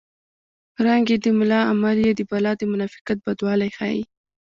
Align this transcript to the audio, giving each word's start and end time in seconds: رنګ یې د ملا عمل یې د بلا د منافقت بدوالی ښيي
رنګ 0.85 1.05
یې 1.11 1.17
د 1.23 1.25
ملا 1.39 1.61
عمل 1.71 1.97
یې 2.05 2.11
د 2.15 2.21
بلا 2.29 2.51
د 2.57 2.61
منافقت 2.71 3.17
بدوالی 3.25 3.69
ښيي 3.77 4.01